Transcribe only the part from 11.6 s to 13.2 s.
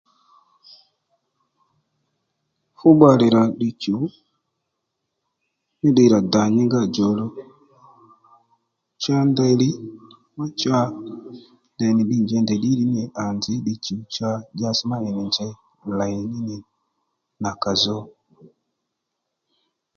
ndèy nì ddiy njěy ndèy ddǐddi ní nì